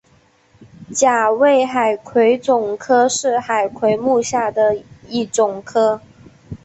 [0.89, 6.01] 甲胄海葵总科是海葵目下的一总科。